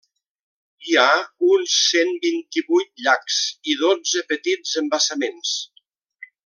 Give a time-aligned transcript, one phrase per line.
[0.91, 1.11] Hi ha
[1.55, 3.39] uns cent vint-i-vuit llacs
[3.75, 5.57] i dotze petits embassaments.